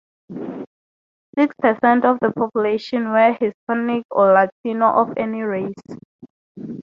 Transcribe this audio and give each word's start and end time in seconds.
Six 1.37 1.53
percent 1.59 2.05
of 2.05 2.17
the 2.21 2.31
population 2.35 3.09
were 3.11 3.37
Hispanic 3.39 4.03
or 4.09 4.33
Latino 4.33 4.87
of 4.87 5.13
any 5.15 5.43
race. 5.43 5.73